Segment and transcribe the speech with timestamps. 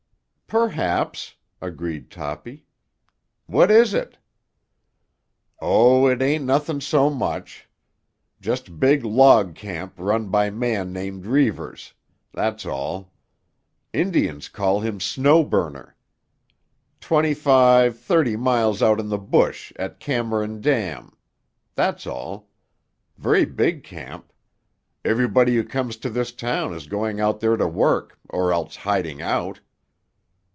[0.53, 2.65] "Perhaps," agreed Toppy.
[3.45, 4.17] "What is it?"
[5.61, 7.69] "Oh, it ain't nothing so much.
[8.41, 13.13] Just big log camp run by man named Reivers—that's all.
[13.93, 15.95] Indians call him Snow Burner.
[16.99, 21.15] Twenty five, thirty miles out in the bush, at Cameron Dam.
[21.75, 22.49] That's all.
[23.17, 24.33] Very big camp.
[25.05, 29.21] Everybody who comes to this town is going out there to work, or else hiding
[29.21, 29.61] out."